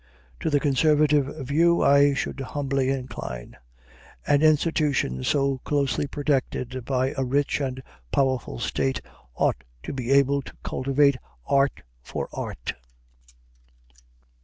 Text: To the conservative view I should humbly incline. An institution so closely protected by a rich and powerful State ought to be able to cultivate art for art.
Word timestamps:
To 0.39 0.49
the 0.49 0.59
conservative 0.59 1.27
view 1.47 1.83
I 1.83 2.15
should 2.15 2.39
humbly 2.39 2.89
incline. 2.89 3.55
An 4.25 4.41
institution 4.41 5.23
so 5.23 5.59
closely 5.59 6.07
protected 6.07 6.83
by 6.85 7.13
a 7.15 7.23
rich 7.23 7.61
and 7.61 7.83
powerful 8.11 8.57
State 8.57 8.99
ought 9.35 9.63
to 9.83 9.93
be 9.93 10.09
able 10.09 10.41
to 10.41 10.53
cultivate 10.63 11.17
art 11.47 11.83
for 12.01 12.29
art. 12.33 12.73